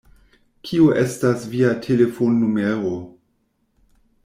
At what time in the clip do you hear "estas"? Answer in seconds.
1.01-1.45